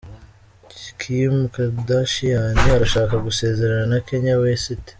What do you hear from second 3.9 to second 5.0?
na Kanye Wesiti